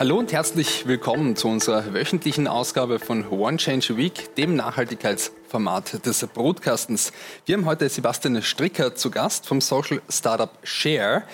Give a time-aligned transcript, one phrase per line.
[0.00, 6.06] Hallo und herzlich willkommen zu unserer wöchentlichen Ausgabe von One Change a Week, dem Nachhaltigkeitsformat
[6.06, 7.12] des Broadcastens.
[7.44, 11.24] Wir haben heute Sebastian Stricker zu Gast vom Social Startup Share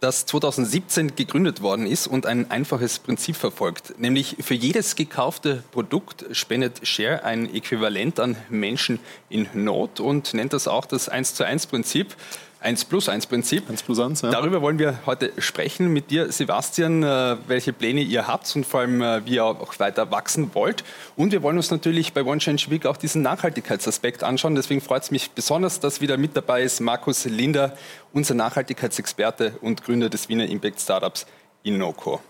[0.00, 3.98] das 2017 gegründet worden ist und ein einfaches Prinzip verfolgt.
[3.98, 10.54] Nämlich für jedes gekaufte Produkt spendet Share ein Äquivalent an Menschen in Not und nennt
[10.54, 12.16] das auch das 1 zu 1 Prinzip.
[12.64, 13.68] 1 plus 1 Prinzip.
[13.68, 14.30] 1 plus 1, ja.
[14.30, 18.80] Darüber wollen wir heute sprechen mit dir, Sebastian, äh, welche Pläne ihr habt und vor
[18.80, 20.82] allem, äh, wie ihr auch weiter wachsen wollt.
[21.14, 24.54] Und wir wollen uns natürlich bei One Change Week auch diesen Nachhaltigkeitsaspekt anschauen.
[24.54, 27.76] Deswegen freut es mich besonders, dass wieder mit dabei ist Markus Linder,
[28.12, 31.26] unser Nachhaltigkeitsexperte und Gründer des Wiener Impact Startups
[31.64, 32.20] Innoco.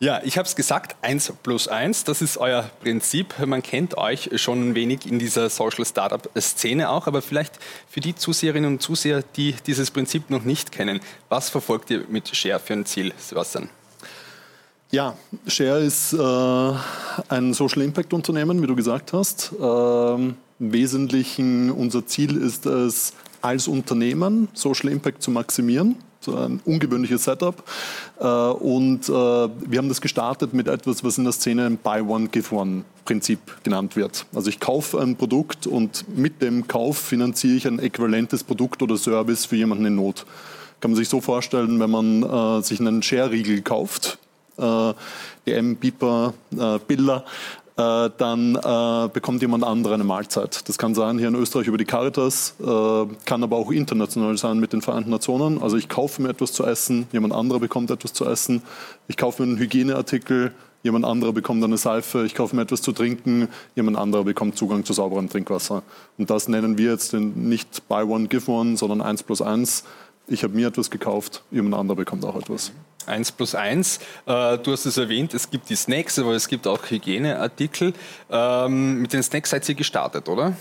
[0.00, 3.34] Ja, ich habe es gesagt, 1 plus 1, das ist euer Prinzip.
[3.44, 7.58] Man kennt euch schon ein wenig in dieser Social Startup-Szene auch, aber vielleicht
[7.88, 12.28] für die Zuseherinnen und Zuseher, die dieses Prinzip noch nicht kennen, was verfolgt ihr mit
[12.28, 13.70] Share für ein Ziel, Sebastian?
[14.92, 15.16] Ja,
[15.48, 16.72] Share ist äh,
[17.28, 19.52] ein Social Impact Unternehmen, wie du gesagt hast.
[19.60, 26.60] Ähm, Im Wesentlichen unser Ziel ist es, als Unternehmen Social Impact zu maximieren so ein
[26.64, 27.62] ungewöhnliches Setup.
[28.20, 32.00] Äh, und äh, wir haben das gestartet mit etwas, was in der Szene ein Buy
[32.00, 34.26] One, Give One Prinzip genannt wird.
[34.34, 38.96] Also ich kaufe ein Produkt und mit dem Kauf finanziere ich ein äquivalentes Produkt oder
[38.96, 40.26] Service für jemanden in Not.
[40.80, 44.18] Kann man sich so vorstellen, wenn man äh, sich einen Share-Riegel kauft,
[45.46, 46.34] DM, Beeper,
[46.88, 47.24] Biller,
[47.78, 50.68] äh, dann äh, bekommt jemand andere eine Mahlzeit.
[50.68, 54.58] Das kann sein hier in Österreich über die Caritas, äh, kann aber auch international sein
[54.58, 55.62] mit den Vereinten Nationen.
[55.62, 58.62] Also ich kaufe mir etwas zu essen, jemand anderer bekommt etwas zu essen.
[59.06, 62.90] Ich kaufe mir einen Hygieneartikel, jemand anderer bekommt eine Seife, ich kaufe mir etwas zu
[62.90, 65.84] trinken, jemand anderer bekommt Zugang zu sauberem Trinkwasser.
[66.18, 69.84] Und das nennen wir jetzt nicht Buy One, Give One, sondern 1 plus 1.
[70.28, 72.72] Ich habe mir etwas gekauft, jemand anderer bekommt auch etwas.
[73.06, 73.98] 1 plus 1.
[74.26, 77.94] Äh, du hast es erwähnt, es gibt die Snacks, aber es gibt auch Hygieneartikel.
[78.30, 80.52] Ähm, mit den Snacks seid ihr gestartet, oder?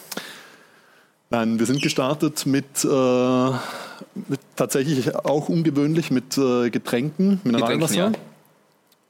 [1.30, 3.50] Nein, wir sind gestartet mit, äh,
[4.30, 7.96] mit tatsächlich auch ungewöhnlich mit äh, Getränken, Mineralwasser.
[7.96, 8.28] Getränken, ja.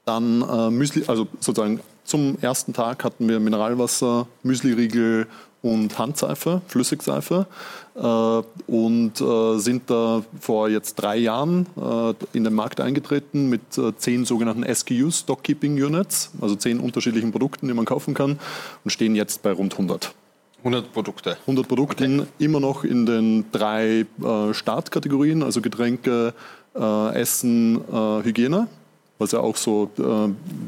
[0.04, 5.26] Dann Müsli, also sozusagen zum ersten Tag hatten wir Mineralwasser, Müsliriegel
[5.62, 7.46] und Handseife, Flüssigseife
[7.94, 13.60] äh, und äh, sind da vor jetzt drei Jahren äh, in den Markt eingetreten mit
[13.98, 18.38] zehn sogenannten SKUs, Stock Keeping Units, also zehn unterschiedlichen Produkten, die man kaufen kann
[18.84, 20.14] und stehen jetzt bei rund 100.
[20.58, 21.36] 100 Produkte.
[21.42, 22.28] 100 Produkten, okay.
[22.38, 24.06] immer noch in den drei
[24.50, 26.34] Startkategorien, also Getränke,
[26.74, 27.80] Essen,
[28.24, 28.66] Hygiene
[29.18, 30.02] was ja auch so, äh,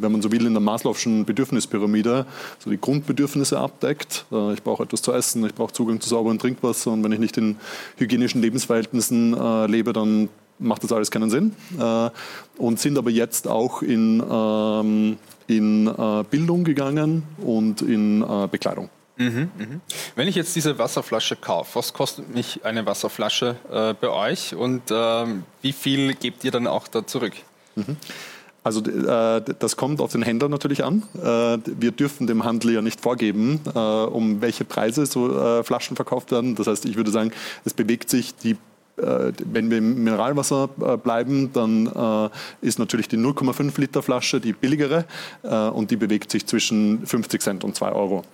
[0.00, 2.26] wenn man so will, in der Maslow'schen Bedürfnispyramide
[2.58, 4.24] so die Grundbedürfnisse abdeckt.
[4.32, 7.20] Äh, ich brauche etwas zu essen, ich brauche Zugang zu sauberem Trinkwasser und wenn ich
[7.20, 7.56] nicht in
[7.96, 10.28] hygienischen Lebensverhältnissen äh, lebe, dann
[10.58, 11.52] macht das alles keinen Sinn.
[12.58, 15.90] und sind aber jetzt auch in, ähm, in
[16.30, 18.90] Bildung gegangen und in Bekleidung.
[19.16, 19.66] Mhm, mh.
[20.16, 24.82] Wenn ich jetzt diese Wasserflasche kaufe, was kostet mich eine Wasserflasche äh, bei euch und
[24.90, 27.34] ähm, wie viel gebt ihr dann auch da zurück?
[27.74, 27.96] Mhm.
[28.62, 31.02] Also äh, das kommt auf den Händler natürlich an.
[31.16, 35.96] Äh, wir dürfen dem Handel ja nicht vorgeben, äh, um welche Preise so äh, Flaschen
[35.96, 36.56] verkauft werden.
[36.56, 37.32] Das heißt, ich würde sagen,
[37.64, 38.56] es bewegt sich die
[38.96, 44.52] äh, wenn wir im Mineralwasser äh, bleiben, dann ist natürlich die 0,5 Liter Flasche die
[44.52, 45.04] billigere
[45.42, 48.24] und die bewegt sich zwischen 50 Cent und 2 Euro.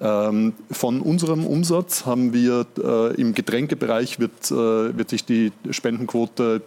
[0.00, 2.66] Ähm, von unserem Umsatz haben wir
[3.16, 6.62] im Getränkebereich wird, wird sich die Spendenquote,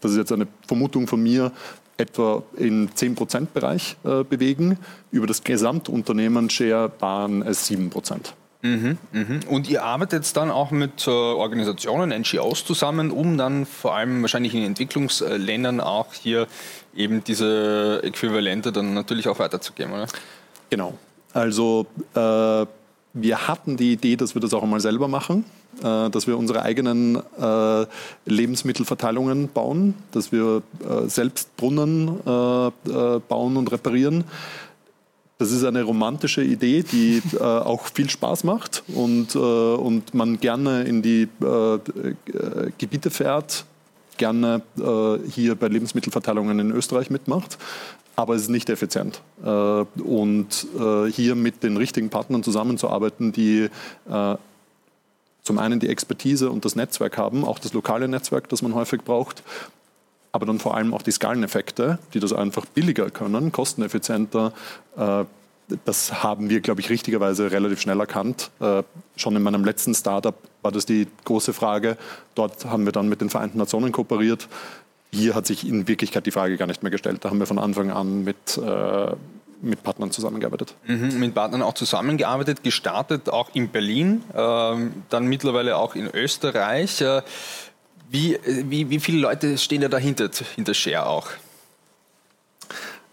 [0.00, 1.52] das ist jetzt eine Vermutung von mir,
[2.00, 4.78] etwa im 10%-Bereich äh, bewegen.
[5.12, 8.32] Über das Gesamtunternehmen Share waren es 7%.
[8.62, 9.40] Mhm, mhm.
[9.48, 14.54] Und ihr arbeitet dann auch mit äh, Organisationen, NGOs zusammen, um dann vor allem wahrscheinlich
[14.54, 16.46] in Entwicklungsländern auch hier
[16.94, 20.06] eben diese Äquivalente dann natürlich auch weiterzugeben, oder?
[20.68, 20.98] Genau.
[21.32, 22.66] Also äh,
[23.12, 25.44] wir hatten die Idee, dass wir das auch einmal selber machen.
[25.82, 27.86] Äh, dass wir unsere eigenen äh,
[28.26, 34.24] Lebensmittelverteilungen bauen, dass wir äh, selbst Brunnen bauen und reparieren.
[35.40, 40.38] Das ist eine romantische Idee, die äh, auch viel Spaß macht und, äh, und man
[40.38, 41.78] gerne in die äh,
[42.76, 43.64] Gebiete fährt,
[44.18, 44.60] gerne
[45.32, 47.56] hier bei Lebensmittelverteilungen in Österreich mitmacht.
[48.16, 49.22] Aber es ist nicht effizient.
[49.42, 50.66] und
[51.10, 53.70] hier mit den richtigen Partnern zusammenzuarbeiten, die
[55.42, 59.02] zum einen die Expertise und das Netzwerk haben, auch das lokale Netzwerk, das man häufig
[59.02, 59.42] braucht,
[60.32, 64.52] aber dann vor allem auch die Skaleneffekte, die das einfach billiger können, kosteneffizienter.
[64.96, 65.24] Äh,
[65.84, 68.50] das haben wir, glaube ich, richtigerweise relativ schnell erkannt.
[68.60, 68.82] Äh,
[69.16, 71.96] schon in meinem letzten Startup war das die große Frage.
[72.34, 74.48] Dort haben wir dann mit den Vereinten Nationen kooperiert.
[75.12, 77.24] hier hat sich in Wirklichkeit die Frage gar nicht mehr gestellt.
[77.24, 79.12] Da haben wir von Anfang an mit, äh,
[79.62, 80.74] mit Partnern zusammengearbeitet.
[80.86, 87.00] Mhm, mit Partnern auch zusammengearbeitet, gestartet auch in Berlin, ähm, dann mittlerweile auch in Österreich.
[87.00, 87.22] Äh,
[88.08, 91.28] wie, wie, wie viele Leute stehen da dahinter, hinter Share auch?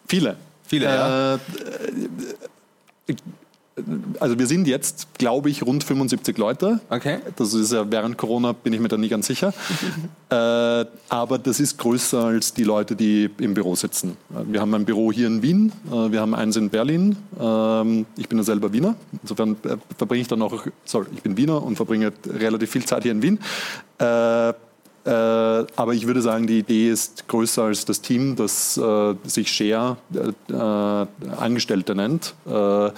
[0.07, 0.37] Viele.
[0.65, 1.39] Viele, ja.
[3.77, 3.81] Äh,
[4.19, 6.79] also wir sind jetzt, glaube ich, rund 75 Leute.
[6.89, 7.19] Okay.
[7.35, 9.53] Das ist ja während Corona, bin ich mir da nie ganz sicher.
[10.29, 14.17] äh, aber das ist größer als die Leute, die im Büro sitzen.
[14.29, 17.17] Wir haben ein Büro hier in Wien, äh, wir haben eins in Berlin.
[17.39, 18.95] Ähm, ich bin ja selber Wiener.
[19.21, 23.03] Insofern äh, verbringe ich dann auch, sorry, ich bin Wiener und verbringe relativ viel Zeit
[23.03, 23.39] hier in Wien.
[23.99, 24.53] Äh,
[25.07, 29.49] äh, aber ich würde sagen, die Idee ist größer als das Team, das äh, sich
[29.49, 32.35] Share äh, Angestellte nennt.
[32.45, 32.91] Äh,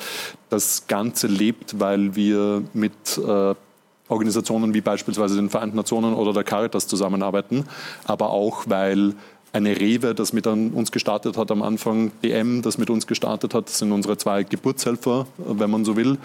[0.49, 3.53] das Ganze lebt, weil wir mit äh,
[4.07, 7.65] Organisationen wie beispielsweise den Vereinten Nationen oder der Caritas zusammenarbeiten,
[8.05, 9.13] aber auch, weil
[9.53, 13.67] eine Rewe, das mit uns gestartet hat am Anfang, DM, das mit uns gestartet hat,
[13.67, 16.17] das sind unsere zwei Geburtshelfer, wenn man so will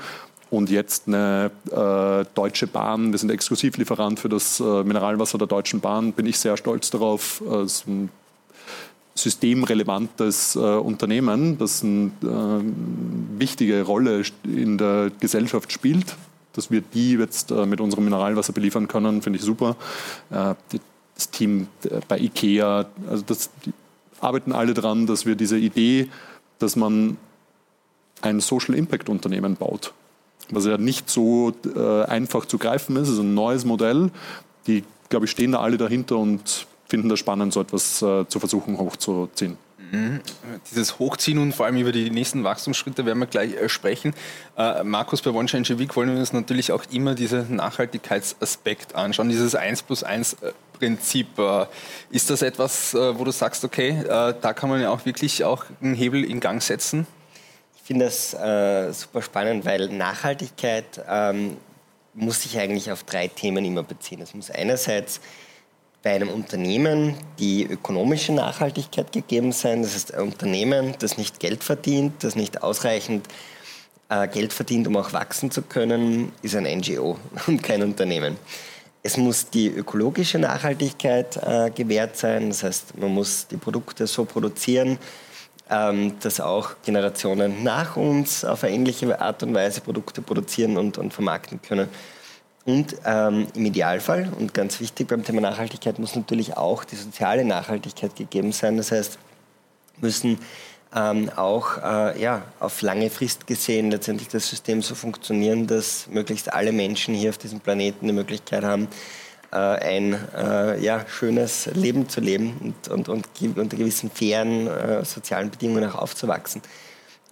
[0.54, 3.10] und jetzt eine äh, Deutsche Bahn.
[3.10, 6.12] Wir sind Exklusivlieferant für das äh, Mineralwasser der Deutschen Bahn.
[6.12, 7.42] Bin ich sehr stolz darauf.
[7.50, 8.08] Äh, ist ein
[9.16, 16.16] systemrelevantes äh, Unternehmen, das eine äh, wichtige Rolle in der Gesellschaft spielt.
[16.52, 19.76] Dass wir die jetzt äh, mit unserem Mineralwasser beliefern können, finde ich super.
[20.30, 21.68] das Team
[22.08, 23.72] bei IKEA, also das, die
[24.20, 26.08] arbeiten alle daran, dass wir diese Idee,
[26.58, 27.16] dass man
[28.20, 29.92] ein Social Impact Unternehmen baut
[30.50, 33.08] was ja nicht so äh, einfach zu greifen ist.
[33.08, 34.11] Es ist ein neues Modell.
[34.67, 38.38] Die, glaube ich, stehen da alle dahinter und finden das spannend, so etwas äh, zu
[38.38, 39.56] versuchen hochzuziehen.
[39.94, 40.20] Mhm.
[40.70, 44.14] Dieses Hochziehen und vor allem über die nächsten Wachstumsschritte werden wir gleich äh, sprechen.
[44.56, 49.29] Äh, Markus, bei One Change Week wollen wir uns natürlich auch immer diesen Nachhaltigkeitsaspekt anschauen,
[49.29, 51.29] dieses 1 plus 1 äh, Prinzip.
[52.11, 55.94] Ist das etwas, wo du sagst, okay, da kann man ja auch wirklich auch einen
[55.94, 57.06] Hebel in Gang setzen?
[57.84, 61.58] Ich finde das äh, super spannend, weil Nachhaltigkeit ähm,
[62.14, 64.22] muss sich eigentlich auf drei Themen immer beziehen.
[64.22, 65.20] Es muss einerseits
[66.02, 69.82] bei einem Unternehmen die ökonomische Nachhaltigkeit gegeben sein.
[69.82, 73.28] Das heißt, ein Unternehmen, das nicht Geld verdient, das nicht ausreichend
[74.08, 78.38] äh, Geld verdient, um auch wachsen zu können, ist ein NGO und kein Unternehmen.
[79.02, 82.48] Es muss die ökologische Nachhaltigkeit äh, gewährt sein.
[82.48, 84.98] Das heißt, man muss die Produkte so produzieren,
[85.70, 90.99] ähm, dass auch Generationen nach uns auf eine ähnliche Art und Weise Produkte produzieren und,
[90.99, 91.88] und vermarkten können.
[92.66, 97.44] Und ähm, im Idealfall, und ganz wichtig beim Thema Nachhaltigkeit, muss natürlich auch die soziale
[97.44, 98.78] Nachhaltigkeit gegeben sein.
[98.78, 99.19] Das heißt,
[100.00, 100.38] müssen
[100.94, 106.52] ähm, auch äh, ja, auf lange Frist gesehen letztendlich das System so funktionieren, dass möglichst
[106.52, 108.88] alle Menschen hier auf diesem Planeten die Möglichkeit haben,
[109.56, 115.50] ein äh, ja, schönes Leben zu leben und, und, und unter gewissen fairen äh, sozialen
[115.50, 116.62] Bedingungen auch aufzuwachsen.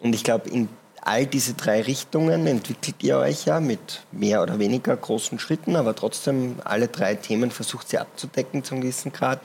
[0.01, 0.69] Und ich glaube, in
[1.01, 5.97] all diese drei Richtungen entwickelt ihr euch ja mit mehr oder weniger großen Schritten, aber
[5.97, 9.41] trotzdem alle drei Themen versucht sie abzudecken zu einem gewissen Grad.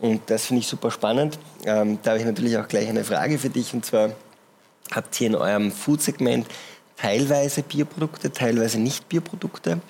[0.00, 1.38] Und das finde ich super spannend.
[1.64, 3.74] Ähm, da habe ich natürlich auch gleich eine Frage für dich.
[3.74, 4.10] Und zwar
[4.92, 6.46] habt ihr in eurem Food-Segment
[6.96, 9.80] teilweise Bioprodukte, teilweise nicht Bioprodukte.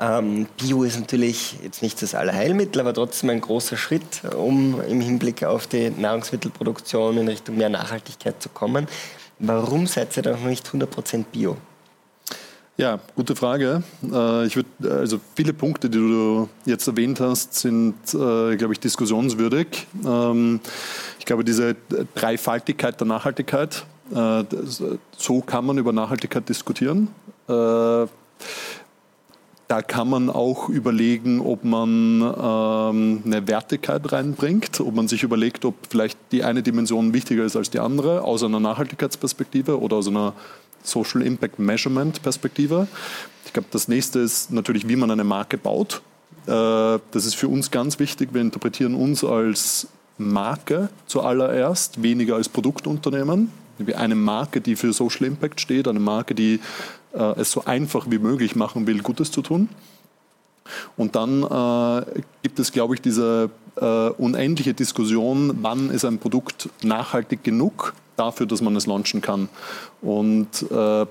[0.00, 5.00] Ähm, Bio ist natürlich jetzt nicht das Allerheilmittel, aber trotzdem ein großer Schritt, um im
[5.02, 8.88] Hinblick auf die Nahrungsmittelproduktion in Richtung mehr Nachhaltigkeit zu kommen.
[9.38, 11.56] Warum seid ihr noch nicht 100% Bio?
[12.78, 13.82] Ja, gute Frage.
[14.10, 18.80] Äh, ich würde also viele Punkte, die du jetzt erwähnt hast, sind, äh, glaube ich,
[18.80, 19.86] diskussionswürdig.
[20.02, 20.60] Ähm,
[21.18, 21.76] ich glaube, diese
[22.14, 24.44] Dreifaltigkeit der Nachhaltigkeit, äh,
[25.14, 27.08] so kann man über Nachhaltigkeit diskutieren.
[29.70, 35.64] Da kann man auch überlegen, ob man ähm, eine Wertigkeit reinbringt, ob man sich überlegt,
[35.64, 40.08] ob vielleicht die eine Dimension wichtiger ist als die andere, aus einer Nachhaltigkeitsperspektive oder aus
[40.08, 40.32] einer
[40.82, 42.88] Social Impact Measurement Perspektive.
[43.46, 46.02] Ich glaube, das nächste ist natürlich, wie man eine Marke baut.
[46.46, 48.30] Äh, das ist für uns ganz wichtig.
[48.32, 49.86] Wir interpretieren uns als
[50.18, 53.52] Marke zuallererst, weniger als Produktunternehmen.
[53.94, 56.60] Eine Marke, die für Social Impact steht, eine Marke, die
[57.12, 59.68] äh, es so einfach wie möglich machen will, Gutes zu tun.
[60.96, 66.68] Und dann äh, gibt es, glaube ich, diese äh, unendliche Diskussion, wann ist ein Produkt
[66.82, 69.48] nachhaltig genug dafür, dass man es launchen kann.
[70.02, 71.06] Und äh,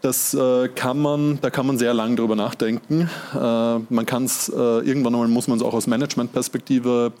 [0.00, 3.10] das äh, kann man, da kann man sehr lange darüber nachdenken.
[3.34, 7.12] Äh, man kann es, irgendwann einmal muss man es auch aus Managementperspektive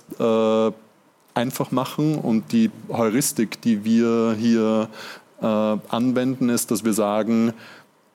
[1.36, 4.88] einfach machen und die Heuristik, die wir hier
[5.40, 7.52] äh, anwenden, ist, dass wir sagen,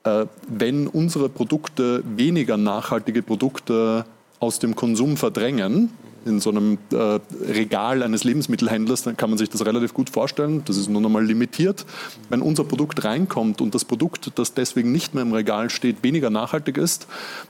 [0.04, 4.04] äh, wenn unsere Produkte weniger nachhaltige Produkte
[4.40, 5.90] aus dem Konsum verdrängen,
[6.24, 10.62] in so einem äh, Regal eines Lebensmittelhändlers, dann kann man sich das relativ gut vorstellen.
[10.64, 11.84] Das ist nur noch mal limitiert.
[12.28, 16.30] Wenn unser Produkt reinkommt und das Produkt, das deswegen nicht mehr im Regal steht, weniger
[16.30, 17.06] nachhaltig ist,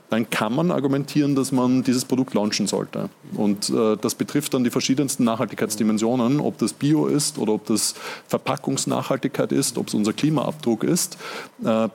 [0.09, 3.09] dann kann man argumentieren, dass man dieses Produkt launchen sollte.
[3.35, 7.95] Und äh, das betrifft dann die verschiedensten Nachhaltigkeitsdimensionen, ob das Bio ist oder ob das
[8.27, 11.17] Verpackungsnachhaltigkeit ist, ob es unser Klimaabdruck ist.
[11.65, 11.89] Äh,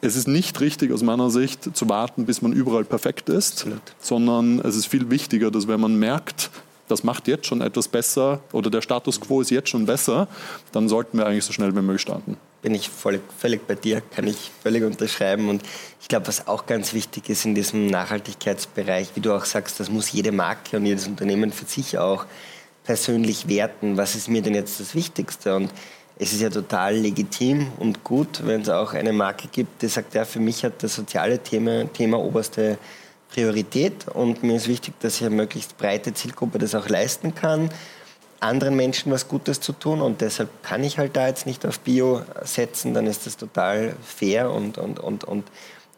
[0.00, 3.82] es ist nicht richtig aus meiner Sicht zu warten, bis man überall perfekt ist, Absolut.
[4.00, 6.50] sondern es ist viel wichtiger, dass wenn man merkt,
[6.88, 10.28] das macht jetzt schon etwas besser oder der Status quo ist jetzt schon besser,
[10.72, 12.36] dann sollten wir eigentlich so schnell wie möglich starten.
[12.60, 15.48] Bin ich voll, völlig bei dir, kann ich völlig unterschreiben.
[15.48, 15.62] Und
[16.00, 19.90] ich glaube, was auch ganz wichtig ist in diesem Nachhaltigkeitsbereich, wie du auch sagst, das
[19.90, 22.26] muss jede Marke und jedes Unternehmen für sich auch
[22.84, 23.96] persönlich werten.
[23.96, 25.56] Was ist mir denn jetzt das Wichtigste?
[25.56, 25.70] Und
[26.18, 30.14] es ist ja total legitim und gut, wenn es auch eine Marke gibt, die sagt,
[30.14, 33.01] ja, für mich hat das soziale Thema, Thema oberste Priorität
[34.14, 37.70] und mir ist wichtig, dass ich eine möglichst breite Zielgruppe das auch leisten kann,
[38.40, 41.78] anderen Menschen was Gutes zu tun und deshalb kann ich halt da jetzt nicht auf
[41.80, 45.44] Bio setzen, dann ist das total fair und, und, und, und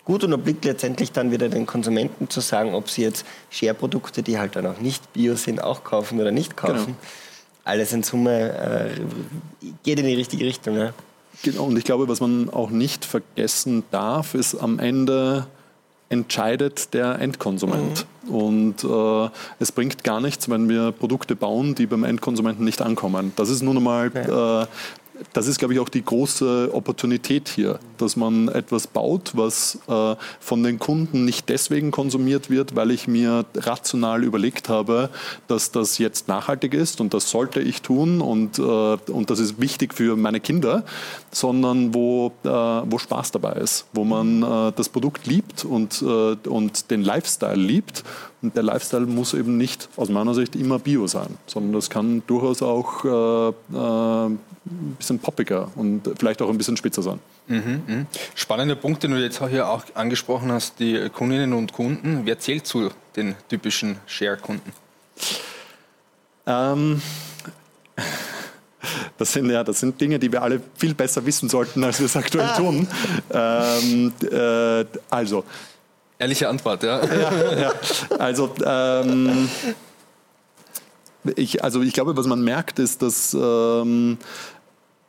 [0.05, 4.39] gut und obliegt letztendlich dann wieder den Konsumenten zu sagen, ob sie jetzt Share-Produkte, die
[4.39, 6.87] halt dann auch nicht Bio sind, auch kaufen oder nicht kaufen.
[6.87, 6.97] Genau.
[7.65, 8.91] Alles in Summe
[9.63, 10.77] äh, geht in die richtige Richtung.
[10.77, 10.93] Ja.
[11.43, 15.47] Genau, und ich glaube, was man auch nicht vergessen darf, ist am Ende
[16.09, 18.07] entscheidet der Endkonsument.
[18.25, 18.35] Mhm.
[18.35, 23.33] Und äh, es bringt gar nichts, wenn wir Produkte bauen, die beim Endkonsumenten nicht ankommen.
[23.37, 24.63] Das ist nun einmal ja.
[24.63, 24.67] äh,
[25.33, 30.17] das ist, glaube ich, auch die große Opportunität hier, dass man etwas baut, was äh,
[30.41, 35.11] von den Kunden nicht deswegen konsumiert wird, weil ich mir rational überlegt habe,
[35.47, 39.61] dass das jetzt nachhaltig ist und das sollte ich tun und, äh, und das ist
[39.61, 40.85] wichtig für meine Kinder,
[41.31, 46.49] sondern wo, äh, wo Spaß dabei ist, wo man äh, das Produkt liebt und, äh,
[46.49, 48.05] und den Lifestyle liebt
[48.45, 52.23] und der Lifestyle muss eben nicht aus meiner Sicht immer Bio sein, sondern das kann
[52.27, 57.21] durchaus auch äh, äh, ein bisschen poppiger und vielleicht auch ein bisschen spitzer sein.
[57.47, 58.07] Mhm, mh.
[58.35, 62.23] Spannender Punkt, den du jetzt hier auch angesprochen hast, die Kundinnen und Kunden.
[62.25, 64.73] Wer zählt zu den typischen Share-Kunden?
[66.47, 67.01] Ähm,
[69.19, 72.07] das sind, ja, das sind Dinge, die wir alle viel besser wissen sollten, als wir
[72.07, 72.87] es aktuell tun.
[73.31, 75.45] Ähm, äh, also,
[76.19, 77.05] Ehrliche Antwort, ja.
[77.05, 77.73] ja, ja.
[78.19, 79.49] Also, ähm,
[81.37, 84.19] ich, also ich glaube, was man merkt, ist, dass ähm,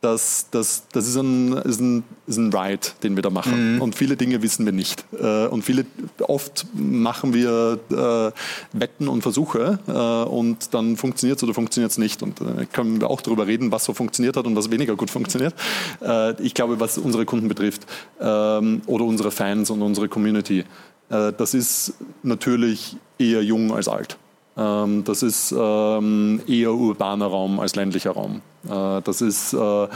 [0.06, 3.76] das, das, das ist, ein, ist, ein, ist ein Ride, den wir da machen.
[3.76, 3.82] Mhm.
[3.82, 5.04] Und viele Dinge wissen wir nicht.
[5.18, 5.86] Äh, und viele,
[6.20, 11.98] oft machen wir äh, Wetten und Versuche äh, und dann funktioniert es oder funktioniert es
[11.98, 12.22] nicht.
[12.22, 15.10] Und äh, können wir auch darüber reden, was so funktioniert hat und was weniger gut
[15.10, 15.54] funktioniert.
[16.00, 17.82] Äh, ich glaube, was unsere Kunden betrifft
[18.20, 20.64] ähm, oder unsere Fans und unsere Community,
[21.08, 24.16] das ist natürlich eher jung als alt.
[24.56, 28.40] Ähm, das ist ähm, eher urbaner Raum als ländlicher Raum.
[28.68, 29.88] Äh, das ist äh,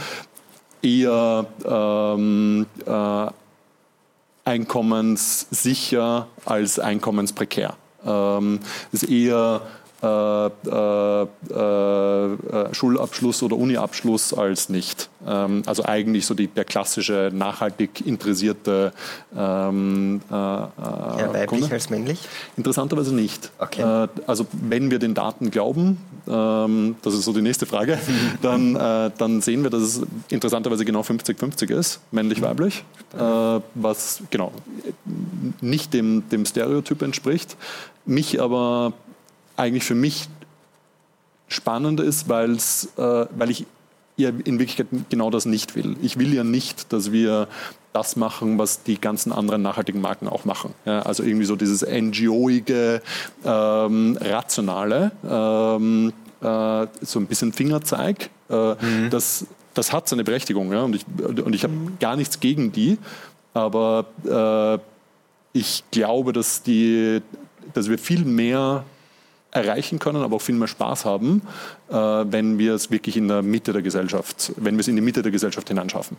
[0.83, 2.65] eher ähm,
[4.45, 7.75] einkommenssicher als einkommensprekär.
[8.03, 8.41] Das
[8.91, 9.80] ist eher äh, äh, äh,
[12.71, 15.09] Schulabschluss oder Uniabschluss als nicht.
[15.27, 18.93] Ähm, also eigentlich so die, der klassische nachhaltig interessierte
[19.35, 21.71] ähm, äh, ja, weiblich Kunde.
[21.71, 22.19] als männlich?
[22.57, 23.51] Interessanterweise nicht.
[23.59, 23.81] Okay.
[23.81, 27.99] Äh, also wenn wir den Daten glauben, ähm, das ist so die nächste Frage,
[28.41, 32.83] dann, äh, dann sehen wir, dass es interessanterweise genau 50-50 ist, männlich-weiblich,
[33.75, 34.51] was genau
[35.59, 37.57] nicht dem, dem Stereotyp entspricht,
[38.05, 38.93] mich aber
[39.57, 40.29] eigentlich für mich
[41.47, 43.65] spannender ist, weil's, äh, weil ich
[44.17, 45.95] ja in Wirklichkeit genau das nicht will.
[46.01, 47.47] Ich will ja nicht, dass wir
[47.93, 50.73] das machen, was die ganzen anderen nachhaltigen Marken auch machen.
[50.85, 53.01] Ja, also irgendwie so dieses NGO-ige,
[53.43, 58.29] ähm, rationale, ähm, äh, so ein bisschen Fingerzeig.
[58.49, 59.09] Äh, mhm.
[59.09, 61.97] das, das hat seine Berechtigung ja, und ich, und ich habe mhm.
[61.99, 62.97] gar nichts gegen die,
[63.53, 64.79] aber äh,
[65.53, 67.21] ich glaube, dass, die,
[67.73, 68.85] dass wir viel mehr
[69.51, 71.41] erreichen können, aber auch viel mehr Spaß haben,
[71.89, 75.01] äh, wenn wir es wirklich in der Mitte der Gesellschaft, wenn wir es in die
[75.01, 76.17] Mitte der Gesellschaft hineinschaffen.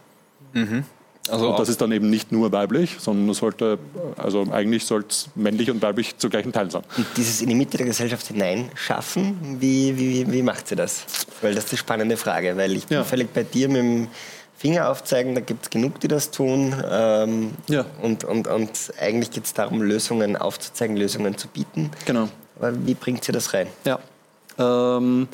[0.53, 0.85] Mhm.
[1.29, 3.79] Also und das ist dann eben nicht nur weiblich, sondern es sollte,
[4.17, 6.83] also eigentlich sollte es männlich und weiblich zu gleichen Teilen sein.
[6.97, 11.05] Und dieses in die Mitte der Gesellschaft hineinschaffen, wie, wie, wie macht sie das?
[11.41, 13.05] Weil das ist die spannende Frage, weil ich bin ja.
[13.05, 14.09] völlig bei dir mit dem
[14.57, 16.75] Finger aufzeigen, da gibt es genug, die das tun.
[16.91, 17.85] Ähm, ja.
[18.01, 21.91] und, und, und eigentlich geht es darum, Lösungen aufzuzeigen, Lösungen zu bieten.
[22.05, 22.29] Genau.
[22.61, 23.67] Wie bringt sie das rein?
[23.85, 23.99] Ja.
[24.59, 25.29] Ähm,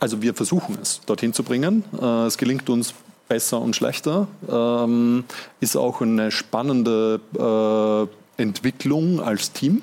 [0.00, 1.84] also wir versuchen es dorthin zu bringen.
[2.00, 2.94] Äh, es gelingt uns
[3.28, 4.28] besser und schlechter.
[4.50, 5.24] Ähm,
[5.60, 7.20] ist auch eine spannende
[8.38, 9.82] äh, Entwicklung als Team.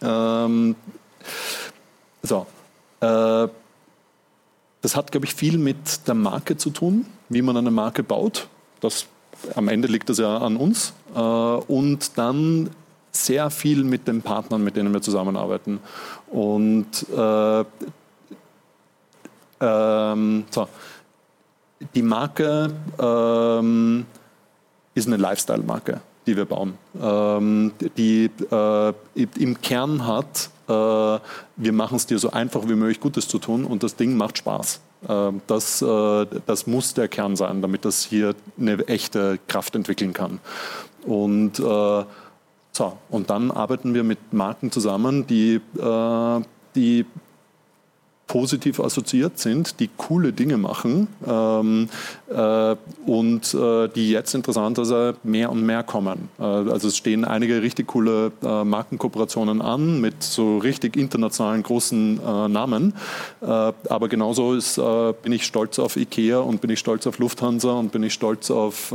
[0.00, 0.74] Ähm,
[2.22, 2.46] so.
[3.00, 3.48] Äh,
[4.80, 8.48] das hat, glaube ich, viel mit der Marke zu tun, wie man eine Marke baut.
[8.80, 9.06] Das,
[9.54, 10.92] am Ende liegt das ja an uns.
[11.14, 12.70] Äh, und dann
[13.12, 15.80] sehr viel mit den Partnern, mit denen wir zusammenarbeiten.
[16.28, 17.64] Und äh,
[19.60, 20.68] ähm, so.
[21.94, 24.06] die Marke ähm,
[24.94, 28.92] ist eine Lifestyle-Marke, die wir bauen, ähm, die äh,
[29.38, 33.64] im Kern hat, äh, wir machen es dir so einfach wie möglich Gutes zu tun
[33.64, 34.80] und das Ding macht Spaß.
[35.08, 40.12] Äh, das, äh, das muss der Kern sein, damit das hier eine echte Kraft entwickeln
[40.12, 40.40] kann.
[41.04, 42.04] Und äh,
[42.72, 46.40] so, und dann arbeiten wir mit Marken zusammen, die, äh,
[46.74, 47.04] die
[48.32, 51.90] positiv assoziiert sind, die coole Dinge machen ähm,
[52.30, 56.30] äh, und äh, die jetzt interessanterweise mehr und mehr kommen.
[56.38, 62.20] Äh, also es stehen einige richtig coole äh, Markenkooperationen an mit so richtig internationalen großen
[62.26, 62.94] äh, Namen.
[63.42, 64.80] Äh, aber genauso ist,
[65.22, 68.50] bin ich stolz auf IKEA und bin ich stolz auf Lufthansa und bin ich stolz
[68.50, 68.94] auf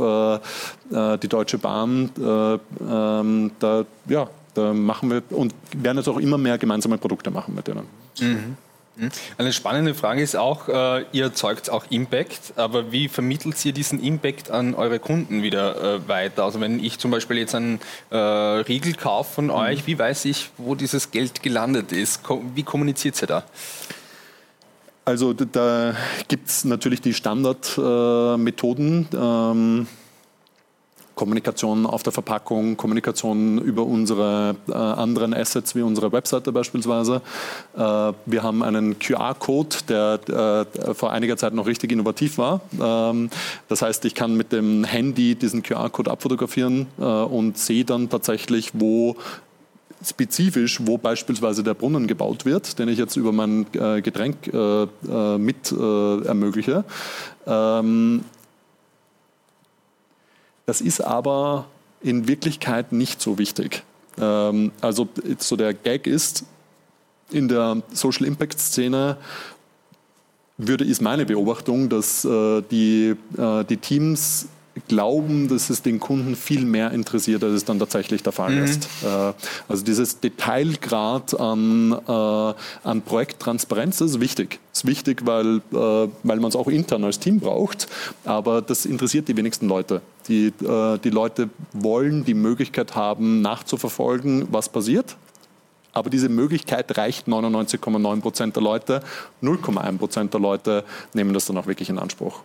[0.90, 2.10] die Deutsche Bahn.
[2.18, 7.54] Ähm, da, ja, da machen wir und werden jetzt auch immer mehr gemeinsame Produkte machen
[7.54, 7.86] mit denen.
[8.20, 8.56] Mhm.
[8.98, 9.10] Mhm.
[9.38, 14.02] Eine spannende Frage ist auch, äh, ihr erzeugt auch Impact, aber wie vermittelt ihr diesen
[14.02, 16.42] Impact an eure Kunden wieder äh, weiter?
[16.44, 17.78] Also wenn ich zum Beispiel jetzt einen
[18.10, 19.52] äh, Riegel kaufe von mhm.
[19.52, 22.24] euch, wie weiß ich, wo dieses Geld gelandet ist?
[22.24, 23.44] Ko wie kommuniziert ihr da?
[25.04, 25.94] Also da
[26.26, 29.08] gibt es natürlich die Standardmethoden.
[29.14, 29.86] Ähm,
[31.18, 37.22] Kommunikation auf der Verpackung, Kommunikation über unsere äh, anderen Assets wie unsere Webseite beispielsweise.
[37.76, 40.20] Äh, wir haben einen QR-Code, der
[40.78, 42.60] äh, vor einiger Zeit noch richtig innovativ war.
[42.80, 43.30] Ähm,
[43.66, 48.70] das heißt, ich kann mit dem Handy diesen QR-Code abfotografieren äh, und sehe dann tatsächlich,
[48.74, 49.16] wo
[50.06, 54.86] spezifisch, wo beispielsweise der Brunnen gebaut wird, den ich jetzt über mein äh, Getränk äh,
[55.36, 56.84] mit ermögliche.
[57.44, 58.22] Ähm,
[60.68, 61.64] das ist aber
[62.02, 63.84] in Wirklichkeit nicht so wichtig.
[64.20, 66.44] Ähm, also so der Gag ist,
[67.30, 69.16] in der Social Impact Szene
[70.58, 74.48] würde, ist meine Beobachtung, dass äh, die, äh, die Teams
[74.86, 78.64] glauben, dass es den Kunden viel mehr interessiert, als es dann tatsächlich der Fall mhm.
[78.64, 78.88] ist.
[79.02, 79.32] Äh,
[79.68, 84.60] also dieses Detailgrad an, äh, an Projekttransparenz ist wichtig.
[84.72, 87.88] Ist wichtig, weil, äh, weil man es auch intern als Team braucht,
[88.24, 90.00] aber das interessiert die wenigsten Leute.
[90.28, 95.16] Die, die Leute wollen die Möglichkeit haben, nachzuverfolgen, was passiert.
[95.92, 99.02] Aber diese Möglichkeit reicht 99,9 Prozent der Leute.
[99.42, 102.42] 0,1 Prozent der Leute nehmen das dann auch wirklich in Anspruch.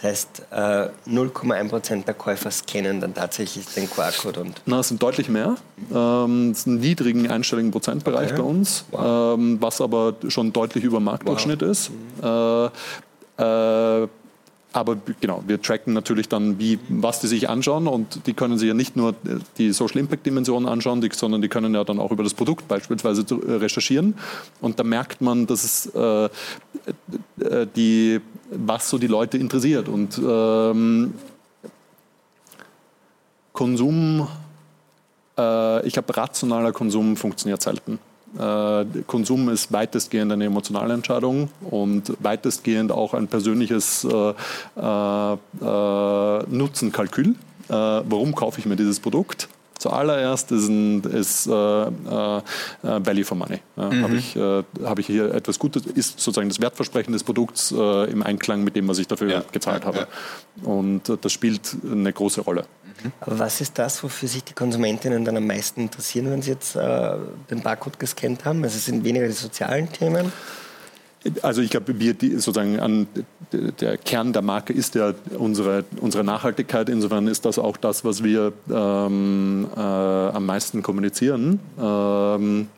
[0.00, 4.44] Das heißt, 0,1% äh, der Käufer scannen dann tatsächlich den QR-Code.
[4.66, 5.56] Na, es sind deutlich mehr.
[5.92, 8.42] Ähm, es ist ein niedrigen einstelligen Prozentbereich okay.
[8.42, 9.34] bei uns, wow.
[9.36, 11.68] ähm, was aber schon deutlich über Marktdurchschnitt wow.
[11.68, 11.90] ist.
[12.22, 14.08] Äh, äh,
[14.70, 18.68] aber genau, wir tracken natürlich dann, wie, was die sich anschauen und die können sich
[18.68, 19.14] ja nicht nur
[19.56, 22.68] die Social Impact Dimension anschauen, die, sondern die können ja dann auch über das Produkt
[22.68, 24.14] beispielsweise recherchieren.
[24.60, 26.28] Und da merkt man, dass es äh,
[27.74, 29.88] die, was so die Leute interessiert.
[29.88, 31.14] Und ähm,
[33.52, 34.28] Konsum,
[35.36, 37.98] äh, ich glaube, rationaler Konsum funktioniert selten.
[38.38, 44.34] Äh, Konsum ist weitestgehend eine emotionale Entscheidung und weitestgehend auch ein persönliches äh,
[44.76, 47.34] äh, äh Nutzenkalkül.
[47.68, 49.48] Äh, warum kaufe ich mir dieses Produkt?
[49.78, 52.42] Zuallererst ist, ein, ist äh, äh,
[52.82, 53.60] Value for Money.
[53.76, 54.02] Ja, mhm.
[54.02, 58.10] Habe ich, äh, hab ich hier etwas Gutes, ist sozusagen das Wertversprechen des Produkts äh,
[58.10, 59.44] im Einklang mit dem, was ich dafür ja.
[59.52, 60.06] gezahlt habe.
[60.62, 60.68] Ja.
[60.68, 62.64] Und das spielt eine große Rolle.
[63.20, 66.76] Aber was ist das, wofür sich die Konsumentinnen dann am meisten interessieren, wenn sie jetzt
[66.76, 67.14] äh,
[67.50, 68.62] den Barcode gescannt haben?
[68.64, 70.32] Also es sind weniger die sozialen Themen?
[71.42, 73.06] Also ich glaube, wir sozusagen an
[73.52, 76.88] der Kern der Marke ist ja unsere, unsere Nachhaltigkeit.
[76.88, 81.58] Insofern ist das auch das, was wir ähm, äh, am meisten kommunizieren.
[81.80, 82.68] Ähm,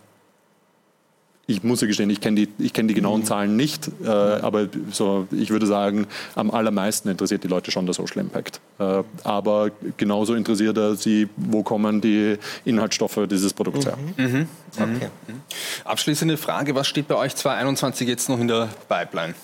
[1.50, 3.24] ich muss ja gestehen, ich kenne die, kenn die genauen mhm.
[3.24, 7.94] Zahlen nicht, äh, aber so, ich würde sagen, am allermeisten interessiert die Leute schon der
[7.94, 8.60] Social Impact.
[8.78, 13.98] Äh, aber genauso interessiert er sie, wo kommen die Inhaltsstoffe dieses Produkts her.
[14.16, 14.24] Mhm.
[14.24, 14.48] Mhm.
[14.76, 15.10] Okay.
[15.26, 15.40] Mhm.
[15.84, 19.34] Abschließende Frage, was steht bei euch 2021 jetzt noch in der Pipeline?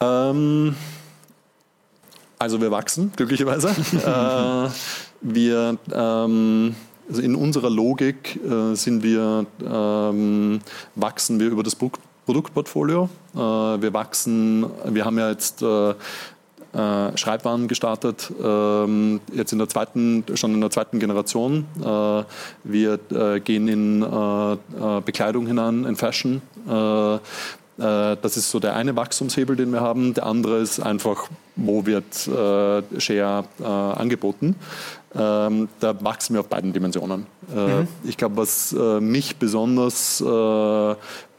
[0.00, 0.74] Ähm,
[2.38, 3.68] also wir wachsen, glücklicherweise.
[3.70, 4.70] äh,
[5.20, 5.78] wir...
[5.94, 6.74] Ähm,
[7.08, 10.60] also in unserer Logik äh, sind wir, ähm,
[10.94, 11.76] wachsen wir über das
[12.26, 13.08] Produktportfolio.
[13.34, 15.94] Äh, wir wachsen, wir haben ja jetzt äh,
[16.74, 21.66] äh, Schreibwaren gestartet, ähm, jetzt in der zweiten, schon in der zweiten Generation.
[21.78, 22.24] Äh,
[22.64, 24.00] wir äh, gehen in
[25.04, 26.40] Bekleidung hinein, in Fashion.
[27.76, 30.14] Das ist so der eine Wachstumshebel, den wir haben.
[30.14, 32.04] Der andere ist einfach, wo wird
[32.98, 34.54] Share angeboten.
[35.14, 37.26] Ähm, da wachsen wir auf beiden Dimensionen.
[37.54, 37.88] Mhm.
[38.04, 40.22] Ich glaube, was mich besonders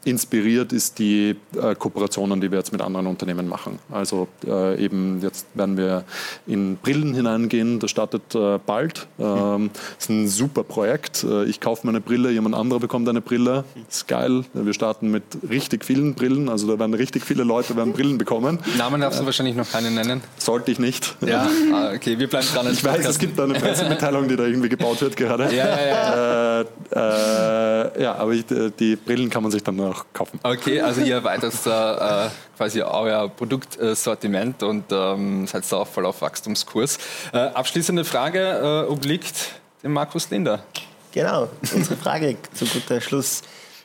[0.04, 3.78] inspiriert ist die äh, Kooperationen, die wir jetzt mit anderen Unternehmen machen.
[3.90, 6.04] Also äh, eben jetzt werden wir
[6.46, 9.06] in Brillen hineingehen, das startet äh, bald.
[9.18, 11.24] Ähm, ist ein super Projekt.
[11.24, 13.64] Äh, ich kaufe meine Brille, jemand anderer bekommt eine Brille.
[13.88, 14.44] Ist geil.
[14.52, 18.58] Wir starten mit richtig vielen Brillen, also da werden richtig viele Leute werden Brillen bekommen.
[18.76, 20.20] Namen darfst du wahrscheinlich noch keinen nennen.
[20.38, 21.16] Sollte ich nicht.
[21.26, 22.70] Ja, ah, okay, wir bleiben dran.
[22.70, 25.44] Ich weiß, es gibt da eine Pressemitteilung, die da irgendwie gebaut wird gerade.
[25.54, 26.60] Ja, ja, ja.
[26.60, 26.64] Äh,
[26.94, 28.44] äh, ja aber ich,
[28.78, 30.38] die Brillen kann man sich dann noch kaufen.
[30.42, 36.22] Okay, also ihr erweitert äh, quasi euer Produktsortiment und ähm, seid da auch voll auf
[36.22, 36.98] Wachstumskurs.
[37.32, 39.52] Äh, abschließende Frage äh, obliegt
[39.82, 40.64] dem Markus Linder.
[41.12, 43.42] Genau, unsere Frage zu guter Schluss.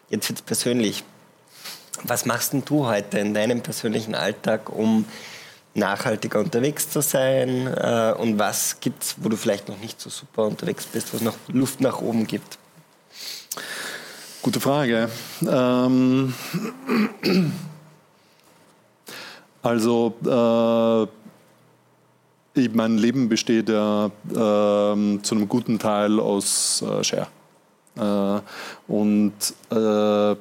[0.10, 1.04] Jetzt wird es persönlich.
[2.04, 5.06] Was machst denn du heute in deinem persönlichen Alltag, um
[5.74, 7.68] nachhaltiger unterwegs zu sein?
[7.68, 11.18] Äh, und was gibt es, wo du vielleicht noch nicht so super unterwegs bist, wo
[11.18, 12.58] es noch Luft nach oben gibt?
[14.42, 15.10] Gute Frage.
[15.46, 16.34] Ähm,
[19.62, 21.08] also äh,
[22.74, 27.28] mein Leben besteht ja äh, zu einem guten Teil aus äh, Share.
[27.98, 28.40] Äh,
[28.92, 29.34] und
[29.72, 30.36] äh,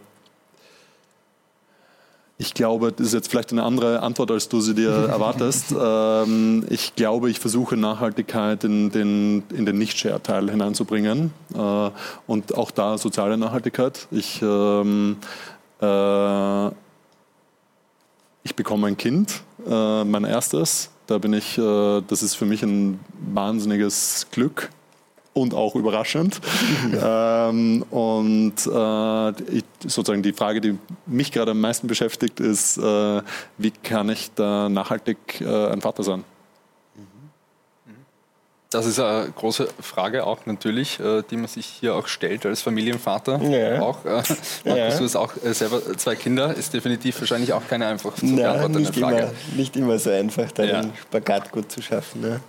[2.40, 5.74] ich glaube, das ist jetzt vielleicht eine andere Antwort, als du sie dir erwartest.
[5.78, 11.90] ähm, ich glaube, ich versuche Nachhaltigkeit in den, in den Nicht-Share-Teil hineinzubringen äh,
[12.28, 14.06] und auch da soziale Nachhaltigkeit.
[14.12, 15.16] Ich, ähm,
[15.82, 16.68] äh,
[18.44, 20.90] ich bekomme ein Kind, äh, mein erstes.
[21.08, 23.00] Da bin ich, äh, das ist für mich ein
[23.34, 24.70] wahnsinniges Glück
[25.40, 26.40] und auch überraschend.
[27.02, 33.22] ähm, und äh, ich, sozusagen die Frage, die mich gerade am meisten beschäftigt, ist, äh,
[33.58, 36.24] wie kann ich da nachhaltig äh, ein Vater sein?
[38.70, 42.60] Das ist eine große Frage auch natürlich, äh, die man sich hier auch stellt als
[42.60, 43.40] Familienvater.
[43.42, 43.80] Ja.
[43.80, 44.90] Auch, äh, Markus, ja.
[44.90, 48.92] du hast auch äh, selber zwei Kinder, ist definitiv wahrscheinlich auch keine einfach zu beantwortende
[48.92, 49.16] Frage.
[49.16, 50.82] Immer, nicht immer so einfach, da ja.
[50.82, 52.20] den Spagat gut zu schaffen.
[52.20, 52.40] Ne?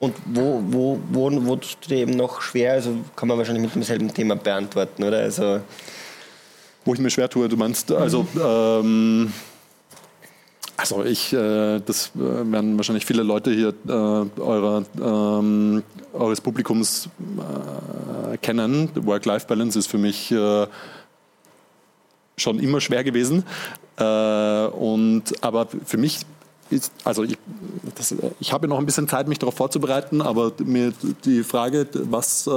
[0.00, 2.74] Und wo, wo, wo, wo tust du dir eben noch schwer?
[2.74, 5.18] Also kann man wahrscheinlich mit demselben Thema beantworten, oder?
[5.18, 5.60] Also
[6.84, 9.32] wo ich mir schwer tue, du meinst, also ähm,
[10.78, 15.82] also ich, äh, das äh, werden wahrscheinlich viele Leute hier äh, eurer, ähm,
[16.12, 17.08] eures Publikums
[18.32, 18.88] äh, kennen.
[18.94, 20.66] Work-Life-Balance ist für mich äh,
[22.36, 23.42] schon immer schwer gewesen.
[23.98, 26.20] Äh, und, aber für mich
[26.70, 27.38] ist, also ich,
[27.94, 30.92] das, ich habe noch ein bisschen Zeit, mich darauf vorzubereiten, aber mir
[31.24, 32.50] die Frage, was, äh,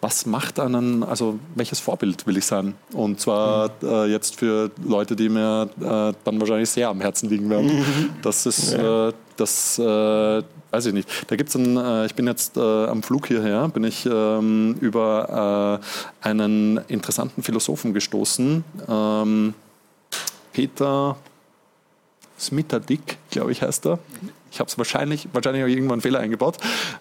[0.00, 2.74] was macht einen, also welches Vorbild will ich sein?
[2.92, 3.88] Und zwar mhm.
[3.88, 7.78] äh, jetzt für Leute, die mir äh, dann wahrscheinlich sehr am Herzen liegen werden.
[7.78, 8.10] Mhm.
[8.22, 9.08] Das ist, ja.
[9.08, 11.08] Äh, das äh, weiß ich nicht.
[11.26, 15.80] Da gibt es ein, äh, ich bin jetzt am Flug hierher, bin ich ähm, über
[16.22, 18.64] einen interessanten Philosophen gestoßen.
[18.88, 19.54] Ähm,
[20.52, 21.16] Peter
[22.38, 23.98] Smitterdick, glaube ich, heißt er.
[24.50, 26.56] Ich habe es wahrscheinlich, wahrscheinlich auch irgendwann einen Fehler eingebaut,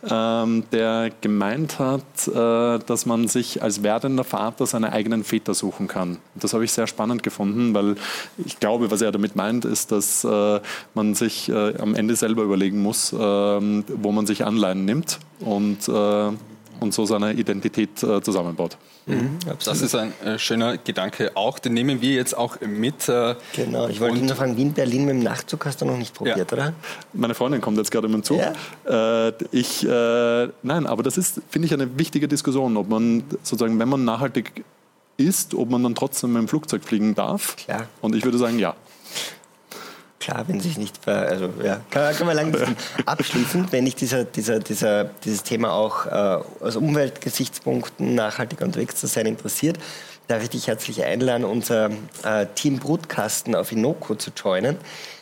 [0.09, 5.87] ähm, der gemeint hat, äh, dass man sich als werdender Vater seine eigenen Väter suchen
[5.87, 6.17] kann.
[6.35, 7.95] Das habe ich sehr spannend gefunden, weil
[8.43, 10.59] ich glaube, was er damit meint, ist, dass äh,
[10.95, 15.87] man sich äh, am Ende selber überlegen muss, ähm, wo man sich Anleihen nimmt und,
[15.87, 16.31] äh,
[16.79, 18.77] und so seine Identität äh, zusammenbaut.
[19.05, 21.59] Mhm, das ist ein äh, schöner Gedanke auch.
[21.59, 23.07] Den nehmen wir jetzt auch mit.
[23.07, 26.51] Äh, genau, ich wollte nur fragen, Wien-Berlin mit dem Nachtzug hast du noch nicht probiert,
[26.51, 26.57] ja.
[26.57, 26.73] oder?
[27.13, 28.39] Meine Freundin kommt jetzt gerade mit dem Zug.
[28.39, 29.27] Ja.
[29.27, 33.77] Äh, ich, äh, nein, aber das ist, finde ich, eine wichtige Diskussion, ob man sozusagen,
[33.79, 34.63] wenn man nachhaltig
[35.17, 37.55] ist, ob man dann trotzdem mit dem Flugzeug fliegen darf.
[37.57, 37.87] Klar.
[38.01, 38.75] Und ich würde sagen, ja
[40.19, 42.75] klar, wenn sich nicht, also ja, kann, kann man lang
[43.05, 49.07] abschließen, wenn ich dieser, dieser, dieser, dieses Thema auch äh, aus Umweltgesichtspunkten nachhaltiger unterwegs zu
[49.07, 49.77] sein interessiert,
[50.27, 51.91] darf ich dich herzlich einladen, unser
[52.23, 54.77] äh, Team Brutkasten auf Inoko zu joinen.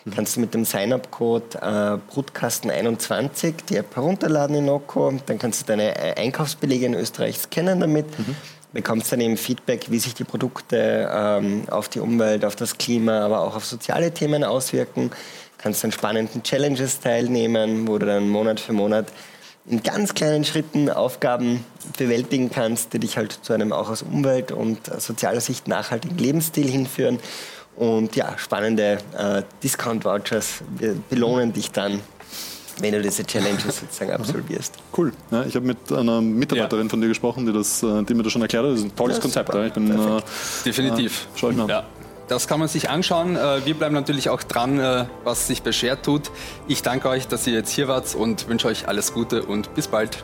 [0.05, 0.11] Mhm.
[0.11, 5.65] Kannst du mit dem Sign-up-Code äh, Brutkasten21 die App herunterladen in Inoko, dann kannst du
[5.65, 8.17] deine äh, Einkaufsbelege in Österreich scannen damit.
[8.17, 8.35] Mhm
[8.73, 13.21] bekommst dann eben Feedback, wie sich die Produkte ähm, auf die Umwelt, auf das Klima,
[13.21, 15.11] aber auch auf soziale Themen auswirken.
[15.57, 19.07] Kannst an spannenden Challenges teilnehmen, wo du dann Monat für Monat
[19.65, 21.63] in ganz kleinen Schritten Aufgaben
[21.97, 26.69] bewältigen kannst, die dich halt zu einem auch aus Umwelt- und sozialer Sicht nachhaltigen Lebensstil
[26.69, 27.19] hinführen.
[27.75, 30.63] Und ja, spannende äh, Discount-Vouchers
[31.09, 32.01] belohnen dich dann
[32.79, 34.75] wenn du diese Challenges sozusagen absolvierst.
[34.97, 35.11] Cool.
[35.31, 36.89] Ja, ich habe mit einer Mitarbeiterin ja.
[36.89, 38.71] von dir gesprochen, die, das, äh, die mir das schon erklärt hat.
[38.71, 39.53] Das ist ein tolles Konzept.
[39.53, 39.65] Ja.
[39.65, 40.21] Ich bin, äh,
[40.65, 41.23] Definitiv.
[41.23, 41.85] Äh, schau ich mal Ja.
[42.27, 43.35] Das kann man sich anschauen.
[43.35, 46.31] Äh, wir bleiben natürlich auch dran, äh, was sich bei Share tut.
[46.67, 49.87] Ich danke euch, dass ihr jetzt hier wart und wünsche euch alles Gute und bis
[49.87, 50.23] bald.